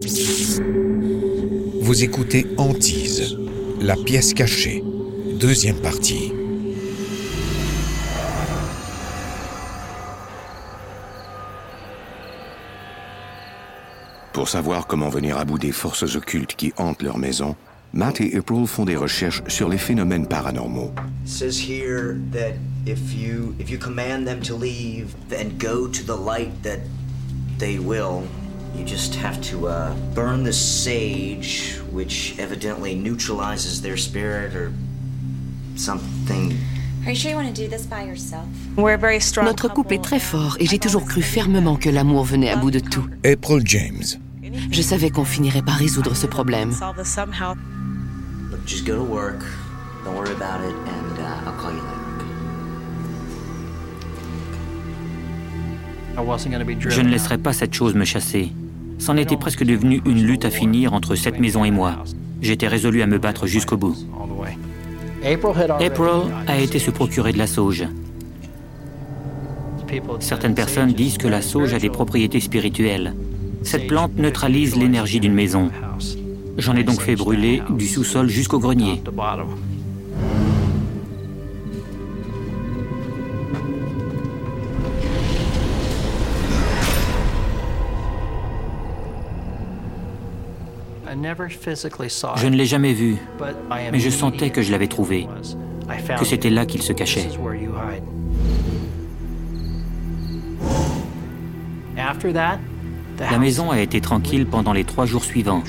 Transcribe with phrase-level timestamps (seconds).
[0.00, 0.10] Vous
[2.04, 3.36] écoutez Antise,
[3.80, 4.84] la pièce cachée,
[5.40, 6.32] deuxième partie.
[14.32, 17.56] Pour savoir comment venir à bout des forces occultes qui hantent leur maison,
[17.92, 20.92] Matt et April font des recherches sur les phénomènes paranormaux.
[21.24, 22.52] It says here that
[22.86, 26.82] if you if you command them to leave and go to the light that
[27.58, 28.22] they will,
[28.76, 34.72] you just have to uh, burn the sage, which evidently neutralizes their spirit or
[35.76, 36.56] something.
[37.04, 38.44] Are you sure you want to do this by yourself?
[39.42, 42.70] Notre couple est très fort et j'ai toujours cru fermement que l'amour venait à bout
[42.70, 43.06] de tout.
[43.24, 44.04] April James.
[44.70, 46.72] Je savais qu'on finirait par résoudre ce problème.
[51.20, 51.98] Uh, I'll call you later.
[56.90, 58.52] Je ne laisserai pas cette chose me chasser.
[58.98, 62.04] C'en était presque devenu une lutte à finir entre cette maison et moi.
[62.42, 63.96] J'étais résolu à me battre jusqu'au bout.
[65.24, 67.86] April a été se procurer de la sauge.
[70.20, 73.14] Certaines personnes disent que la sauge a des propriétés spirituelles.
[73.62, 75.70] Cette plante neutralise l'énergie d'une maison.
[76.58, 79.02] J'en ai donc fait brûler du sous-sol jusqu'au grenier.
[92.36, 93.16] Je ne l'ai jamais vu,
[93.92, 95.26] mais je sentais que je l'avais trouvé,
[96.18, 97.28] que c'était là qu'il se cachait.
[103.18, 105.62] La maison a été tranquille pendant les trois jours suivants.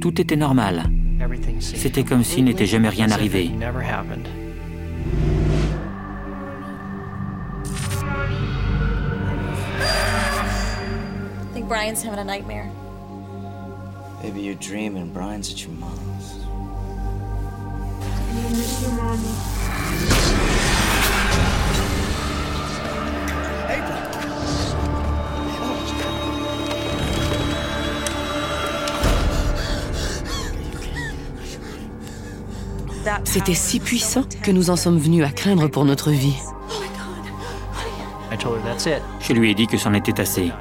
[0.00, 0.84] Tout était normal.
[1.60, 3.50] C'était comme s'il n'était jamais rien arrivé.
[11.72, 12.70] Brian's having a nightmare.
[14.22, 16.36] Maybe you're dreaming Brian's at your mom's.
[33.24, 36.36] C'était si puissant que nous en sommes venus à craindre pour notre vie.
[39.20, 40.52] Je lui ai dit que c'en était assez.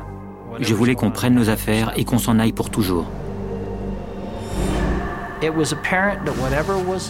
[0.61, 3.07] Je voulais qu'on prenne nos affaires et qu'on s'en aille pour toujours.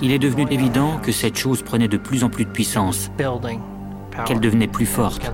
[0.01, 3.11] Il est devenu évident que cette chose prenait de plus en plus de puissance,
[4.25, 5.29] qu'elle devenait plus forte.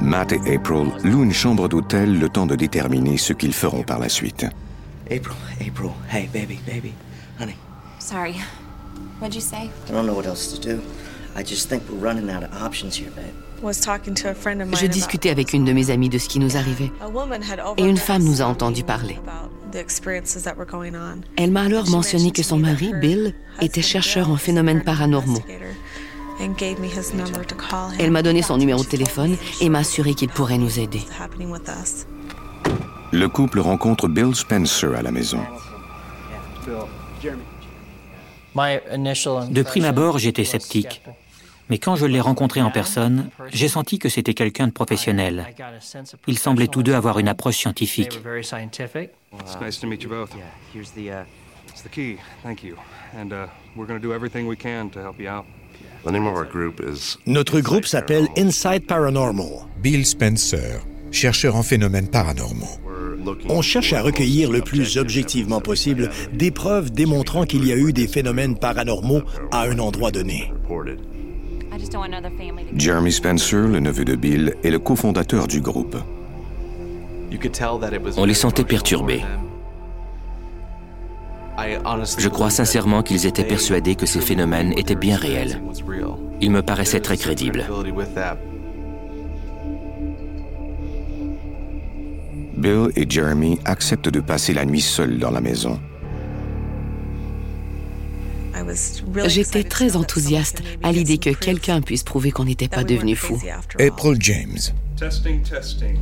[0.00, 3.98] Matt et April louent une chambre d'hôtel le temps de déterminer ce qu'ils feront par
[3.98, 4.46] la suite.
[5.10, 6.92] April, April, hey, baby, baby,
[7.40, 7.56] honey.
[7.98, 8.36] Sorry.
[9.20, 9.70] What'd you say?
[9.88, 10.80] I don't know what else to do.
[11.38, 13.34] I just think we're running out of options here, babe.
[13.60, 16.90] Je discutais avec une de mes amies de ce qui nous arrivait.
[17.76, 19.18] Et une femme nous a entendu parler.
[21.36, 25.42] Elle m'a alors mentionné que son mari, Bill, était chercheur en phénomènes paranormaux.
[27.98, 31.02] Elle m'a donné son numéro de téléphone et m'a assuré qu'il pourrait nous aider.
[33.12, 35.40] Le couple rencontre Bill Spencer à la maison.
[38.54, 41.02] De prime abord, j'étais sceptique.
[41.70, 45.46] Mais quand je l'ai rencontré en personne, j'ai senti que c'était quelqu'un de professionnel.
[46.26, 48.18] Ils semblaient tous deux avoir une approche scientifique.
[49.40, 50.30] It's nice to meet you both.
[50.74, 51.24] Here's the, uh,
[51.78, 52.18] It's the key.
[52.42, 52.76] Thank you.
[53.14, 53.46] And uh,
[53.76, 55.44] we're going to do everything we can to help you out.
[56.04, 59.68] The name of our group is Notre groupe s'appelle Inside Paranormal.
[59.80, 60.80] Bill Spencer,
[61.12, 62.80] chercheur en phénomènes paranormaux.
[63.48, 67.92] On cherche à recueillir le plus objectivement possible des preuves démontrant qu'il y a eu
[67.92, 70.52] des phénomènes paranormaux à un endroit donné.
[72.74, 75.96] Jeremy Spencer, le neveu de Bill, est le cofondateur du groupe.
[78.16, 79.22] On les sentait perturbés.
[82.18, 85.60] Je crois sincèrement qu'ils étaient persuadés que ces phénomènes étaient bien réels.
[86.40, 87.66] Ils me paraissaient très crédibles.
[92.56, 95.78] Bill et Jeremy acceptent de passer la nuit seuls dans la maison.
[99.26, 103.40] J'étais très enthousiaste à l'idée que quelqu'un puisse prouver qu'on n'était pas devenu fou.
[103.78, 104.58] April James.
[104.96, 105.98] Testing, testing.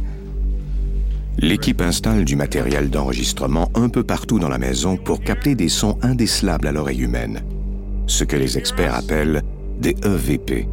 [1.39, 5.99] L'équipe installe du matériel d'enregistrement un peu partout dans la maison pour capter des sons
[6.01, 7.43] indécelables à l'oreille humaine,
[8.07, 9.43] ce que les experts appellent
[9.79, 10.67] des E EVP.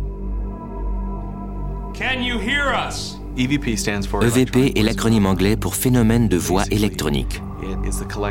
[1.93, 3.17] Can you hear us?
[3.35, 7.41] EVP E est l'acronyme anglais pour phénomène de voix électronique.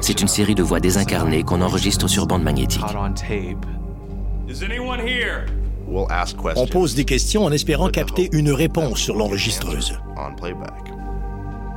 [0.00, 2.84] C'est une série de voix désincarnées qu'on enregistre sur bande magnétique.
[6.56, 9.98] On pose des questions en espérant capter une réponse sur l'enregistreuse.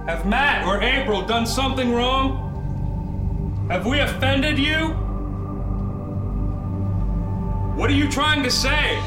[0.07, 2.37] Have Matt or April done something wrong?
[3.71, 4.93] Have we offended you?
[7.75, 8.99] What are you trying to say?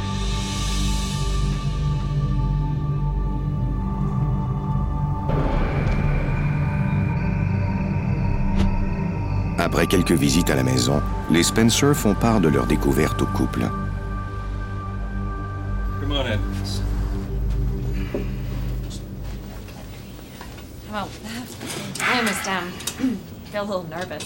[9.59, 13.69] Après quelques visites à la maison, les Spencer font part de leur découverte au couple.
[16.01, 16.39] Come on in.
[20.93, 21.09] Well,
[22.01, 22.71] I almost um,
[23.51, 24.25] feel a little nervous.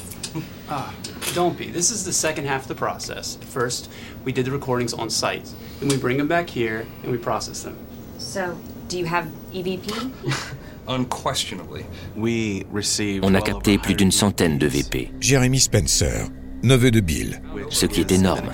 [0.69, 0.93] Ah,
[1.35, 1.71] don't be.
[1.71, 3.39] This is the second half of the process.
[3.41, 3.91] First,
[4.25, 5.51] we did the recordings on site.
[5.81, 7.77] Then we bring them back here and we process them.
[8.19, 8.59] So,
[8.89, 10.13] do you have EVP?
[10.89, 11.85] Unquestionably.
[12.17, 16.29] We received On a capté plus d'une centaine de VP, Jeremy Spencer,
[16.63, 17.41] neveu de Bill.
[17.71, 18.51] ce qui est énorme.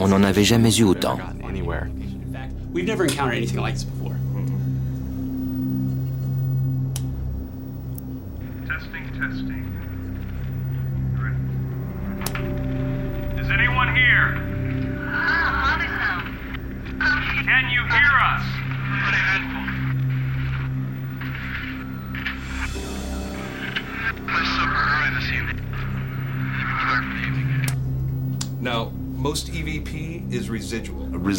[0.00, 1.18] On n'en avait jamais eu autant.
[1.18, 4.14] In fact, we've never encountered anything like this before.
[8.66, 9.64] Testing, testing.
[13.40, 14.34] Is anyone here?
[17.46, 18.44] Can you hear us?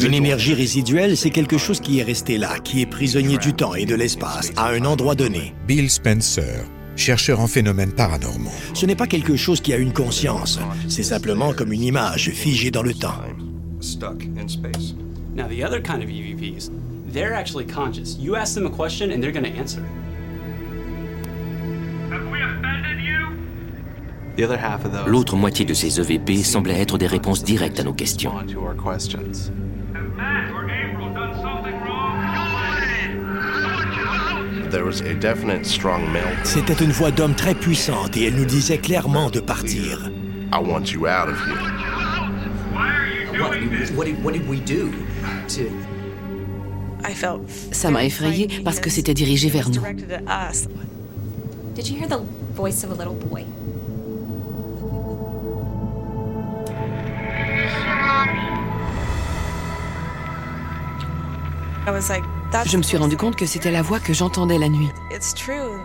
[0.02, 3.74] Une énergie résiduelle, c'est quelque chose qui est resté là, qui est prisonnier du temps
[3.74, 5.54] et de l'espace, à un endroit donné.
[5.66, 6.64] Bill Spencer,
[6.96, 8.50] chercheur en phénomènes paranormaux.
[8.74, 10.58] Ce n'est pas quelque chose qui a une conscience,
[10.88, 13.20] c'est simplement comme une image figée dans le temps.
[13.80, 14.94] Stuck in space.
[15.34, 16.70] Now, the other kind of EVPs,
[17.12, 18.16] they're actually conscious.
[18.18, 19.80] You ask them a question and they're going to answer.
[19.80, 19.99] Have
[25.06, 28.32] L'autre moitié de ces EVP semblait être des réponses directes à nos questions.
[36.44, 40.10] C'était une voix d'homme très puissante et elle nous disait clairement de partir.
[47.72, 49.82] Ça m'a effrayée parce que c'était dirigé vers nous.
[62.66, 64.90] Je me suis rendu compte que c'était la voix que j'entendais la nuit.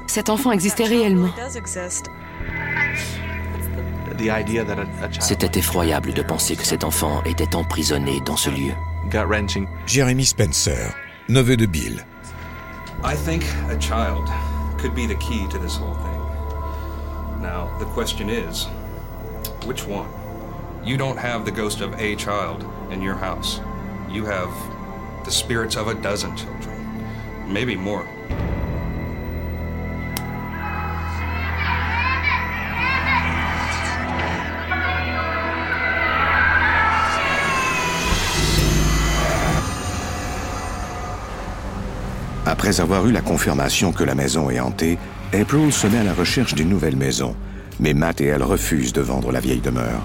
[0.07, 1.29] Cet enfant existait réellement.
[5.19, 8.73] C'était effroyable de penser que cet enfant était emprisonné dans ce lieu.
[9.85, 10.93] Jeremy Spencer,
[11.29, 12.05] neveu de Bill.
[13.03, 14.27] I think a child
[14.79, 17.41] could be the key to this whole thing.
[17.41, 18.67] Now, the question is
[19.65, 20.07] which one?
[20.83, 23.59] You don't have the ghost of a child in your house.
[24.09, 24.49] You have
[25.25, 26.77] the spirits of a dozen children,
[27.51, 28.05] maybe more.
[42.47, 44.99] Après avoir eu la confirmation que la maison est hantée,
[45.33, 47.35] April se met à la recherche d'une nouvelle maison.
[47.79, 50.01] Mais Matt et elle refusent de vendre la vieille demeure.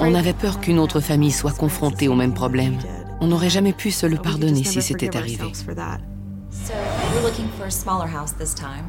[0.00, 2.76] On avait peur qu'une autre famille soit confrontée au même problème.
[3.22, 5.44] On n'aurait jamais pu se le pardonner si c'était arrivé.
[5.54, 6.74] So,
[7.14, 8.84] we're looking for a smaller house this time.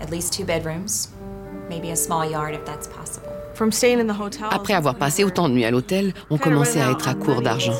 [0.00, 1.10] At least two bedrooms.
[1.68, 3.28] Maybe a small yard if that's possible.
[4.50, 7.74] Après avoir passé autant de nuits à l'hôtel, on commençait à être à court d'argent.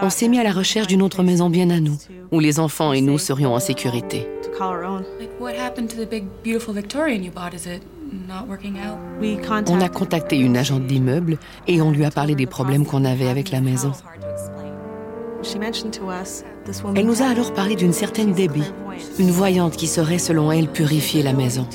[0.00, 1.98] On s'est mis à la recherche d'une autre maison bien à nous,
[2.30, 4.26] où les enfants et nous serions en sécurité.
[9.68, 13.28] On a contacté une agente d'immeuble et on lui a parlé des problèmes qu'on avait
[13.28, 13.92] avec la maison.
[16.94, 18.70] Elle nous a alors parlé d'une certaine Debbie,
[19.18, 21.66] une voyante qui saurait, selon elle, purifier la maison.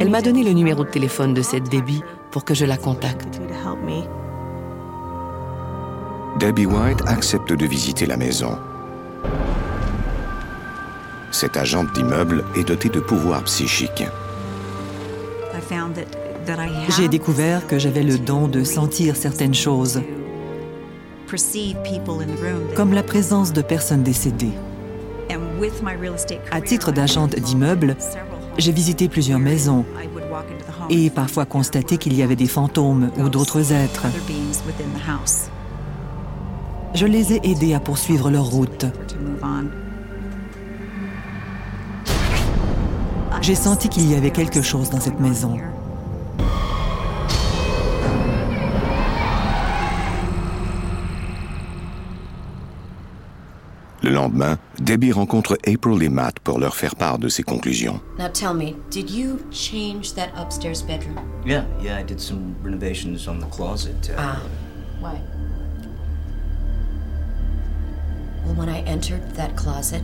[0.00, 3.40] Elle m'a donné le numéro de téléphone de cette Debbie pour que je la contacte.
[6.38, 8.58] Debbie White accepte de visiter la maison.
[11.32, 14.04] Cette agente d'immeuble est dotée de pouvoirs psychiques.
[16.96, 20.00] J'ai découvert que j'avais le don de sentir certaines choses,
[22.74, 24.52] comme la présence de personnes décédées.
[26.50, 27.96] À titre d'agente d'immeuble,
[28.56, 29.84] j'ai visité plusieurs maisons
[30.90, 34.06] et parfois constaté qu'il y avait des fantômes ou d'autres êtres.
[36.94, 38.86] Je les ai aidés à poursuivre leur route.
[43.42, 45.58] J'ai senti qu'il y avait quelque chose dans cette maison.
[54.08, 58.00] Le lendemain, Debbie rencontre April et Matt pour leur faire part de ses conclusions.
[58.18, 61.18] Now tell me, did you change that upstairs bedroom?
[61.44, 64.08] Yeah, yeah, I did some renovations on the closet.
[64.08, 64.40] Uh, Ah,
[64.98, 65.20] why?
[68.46, 70.02] Well, when I entered that closet,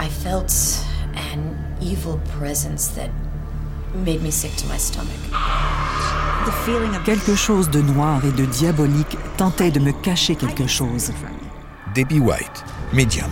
[0.00, 0.52] I felt
[1.14, 3.10] an evil presence that
[4.04, 5.14] made me sick to my stomach.
[7.04, 11.12] Quelque chose de noir et de diabolique tentait de me cacher quelque chose.
[11.94, 13.30] Debbie White, médium.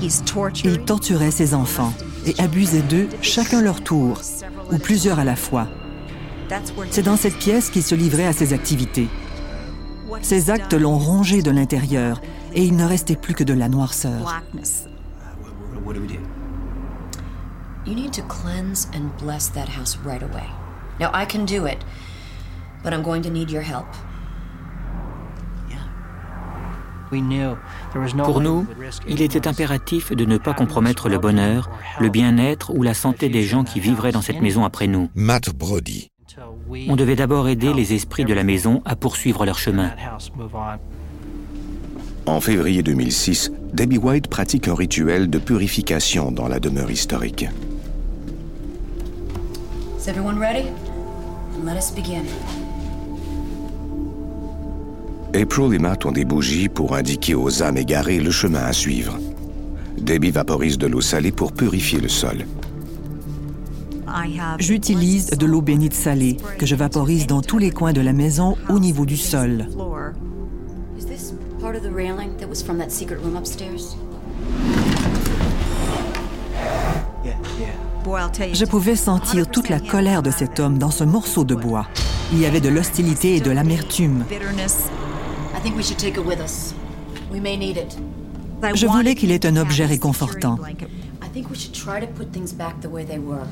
[0.00, 1.92] Il torturait ses enfants
[2.24, 4.20] et abusait d'eux chacun leur tour,
[4.70, 5.66] ou plusieurs à la fois.
[6.90, 9.08] C'est dans cette pièce qu'il se livrait à ses activités.
[10.22, 12.20] Ses actes l'ont rongé de l'intérieur
[12.54, 14.42] et il ne restait plus que de la noirceur.
[15.84, 16.20] what do we do?
[17.86, 20.46] You need to cleanse and bless that house right away.
[21.00, 21.78] Now, I can do it,
[22.84, 23.86] but I'm going to need your help.
[28.24, 28.66] Pour nous,
[29.08, 33.42] il était impératif de ne pas compromettre le bonheur, le bien-être ou la santé des
[33.42, 35.08] gens qui vivraient dans cette maison après nous.
[35.14, 36.10] Matt Brody.
[36.88, 39.90] On devait d'abord aider les esprits de la maison à poursuivre leur chemin.
[42.26, 47.46] En février 2006, Debbie White pratique un rituel de purification dans la demeure historique.
[49.98, 50.68] Is everyone ready?
[51.64, 52.24] Let us begin.
[55.34, 59.18] April et Matt ont des bougies pour indiquer aux âmes égarées le chemin à suivre.
[59.98, 62.46] Debbie vaporise de l'eau salée pour purifier le sol.
[64.58, 68.56] J'utilise de l'eau bénite salée que je vaporise dans tous les coins de la maison
[68.70, 69.66] au niveau du sol.
[70.98, 73.96] Is this part of the railing that was from that secret room upstairs?
[78.54, 81.86] Je pouvais sentir toute la colère de cet homme dans ce morceau de bois.
[82.32, 84.24] Il y avait de l'hostilité et de l'amertume.
[88.74, 90.58] Je voulais qu'il ait un objet réconfortant.
[91.28, 93.46] I think we should try to put things back the way they were.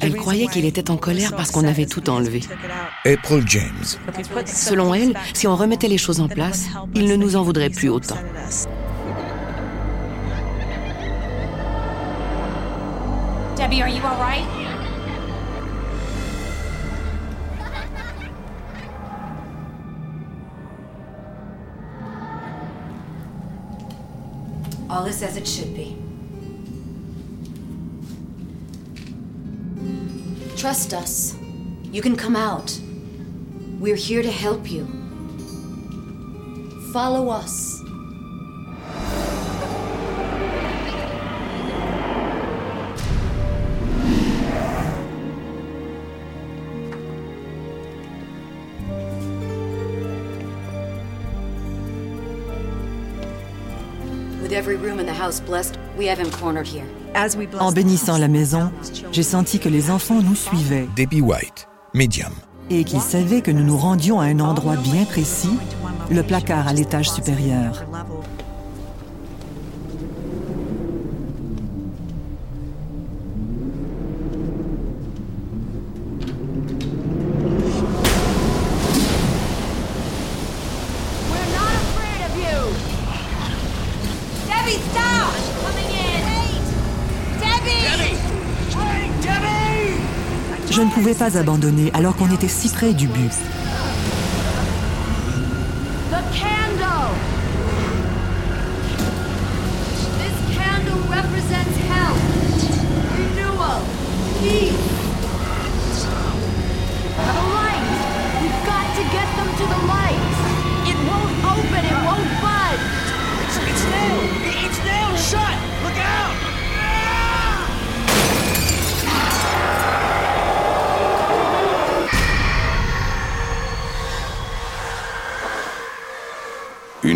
[0.00, 2.42] Elle croyait qu'il était en colère parce qu'on avait tout enlevé.
[3.04, 3.84] April James.
[4.46, 7.88] Selon elle, si on remettait les choses en place, il ne nous en voudrait plus
[7.88, 8.16] autant.
[13.56, 14.44] Debbie, are you all right?
[24.96, 25.94] All is as it should be.
[30.56, 31.36] Trust us.
[31.92, 32.80] You can come out.
[33.78, 34.86] We're here to help you.
[36.94, 37.82] Follow us.
[57.58, 58.70] En bénissant la maison,
[59.12, 62.32] j'ai senti que les enfants nous suivaient Debbie White, médium.
[62.70, 65.56] et qu'ils savaient que nous nous rendions à un endroit bien précis,
[66.10, 67.84] le placard à l'étage supérieur.
[81.30, 82.58] We're not afraid of you!
[84.48, 85.32] Debbie, stop!
[85.62, 86.20] Coming in!
[86.26, 86.66] Wait!
[87.42, 87.82] Debbie!
[87.86, 88.16] Debbie!
[88.76, 90.00] Hey, Debbie!
[90.76, 93.32] Je ne pouvais pas abandonner alors qu'on était si près du but.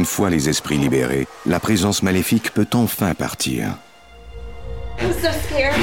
[0.00, 3.76] Une fois les esprits libérés, la présence maléfique peut enfin partir.
[4.98, 5.74] I'm so scared.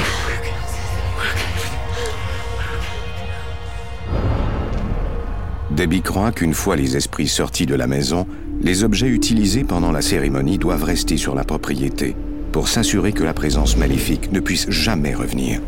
[5.69, 8.25] Debbie croit qu'une fois les esprits sortis de la maison,
[8.59, 12.15] les objets utilisés pendant la cérémonie doivent rester sur la propriété
[12.51, 15.61] pour s'assurer que la présence maléfique ne puisse jamais revenir.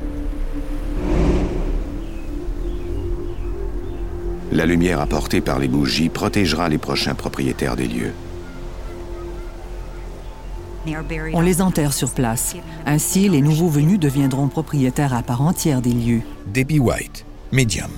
[4.52, 8.14] La lumière apportée par les bougies protégera les prochains propriétaires des lieux.
[11.34, 12.56] On les enterre sur place.
[12.86, 16.22] Ainsi, les nouveaux venus deviendront propriétaires à part entière des lieux.
[16.54, 17.92] Debbie White, médium.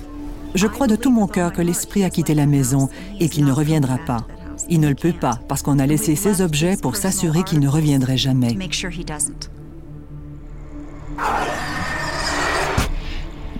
[0.54, 2.88] Je crois de tout mon cœur que l'esprit a quitté la maison
[3.20, 4.26] et qu'il ne reviendra pas.
[4.68, 7.68] Il ne le peut pas parce qu'on a laissé ces objets pour s'assurer qu'il ne
[7.68, 8.56] reviendrait jamais.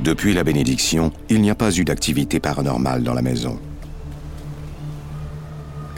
[0.01, 3.59] Depuis la bénédiction, il n'y a pas eu d'activité paranormale dans la maison.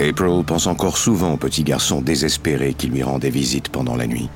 [0.01, 4.29] April pense encore souvent au petit garçon désespéré qui lui rendait visite pendant la nuit.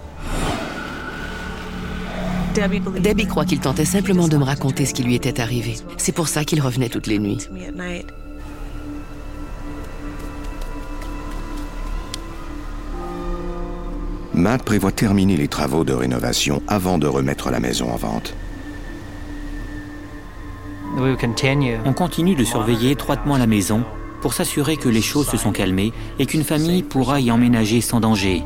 [2.54, 5.76] Debbie croit qu'il tentait simplement de me raconter ce qui lui était arrivé.
[5.96, 7.38] C'est pour ça qu'il revenait toutes les nuits.
[14.34, 18.34] Matt prévoit terminer les travaux de rénovation avant de remettre la maison en vente.
[21.84, 23.84] On continue de surveiller étroitement la maison
[24.20, 28.00] pour s'assurer que les choses se sont calmées et qu'une famille pourra y emménager sans
[28.00, 28.42] danger.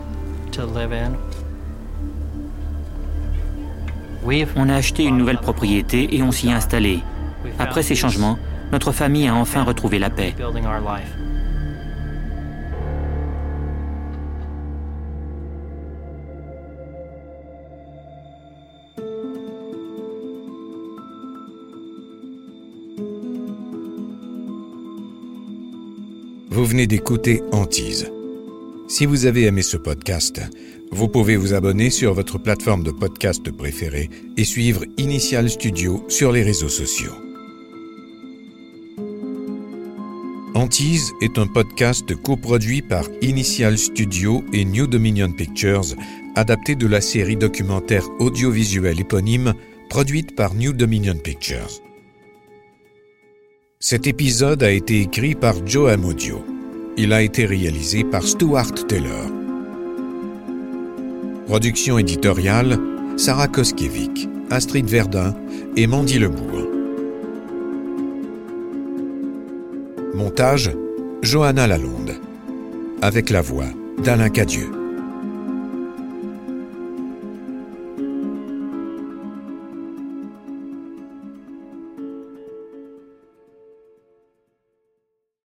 [4.57, 7.01] On a acheté une nouvelle propriété et on s'y est installé.
[7.59, 8.39] Après ces changements,
[8.71, 10.35] notre famille a enfin retrouvé la paix.
[26.55, 28.13] Vous venez d'écouter Antise.
[28.87, 30.39] Si vous avez aimé ce podcast,
[30.91, 36.31] vous pouvez vous abonner sur votre plateforme de podcast préférée et suivre Initial Studio sur
[36.31, 37.15] les réseaux sociaux.
[40.55, 45.97] Antise est un podcast coproduit par Initial Studio et New Dominion Pictures,
[46.35, 49.55] adapté de la série documentaire audiovisuelle éponyme
[49.89, 51.81] produite par New Dominion Pictures.
[53.85, 56.45] Cet épisode a été écrit par Joe Amodio.
[56.97, 59.27] Il a été réalisé par Stuart Taylor.
[61.49, 62.79] Production éditoriale
[63.17, 65.35] Sarah Koskiewicz, Astrid Verdun
[65.77, 66.69] et Mandy Lebourg.
[70.15, 70.71] Montage
[71.23, 72.15] Johanna Lalonde.
[73.01, 73.67] Avec la voix
[73.99, 74.82] d'Alain Cadieux.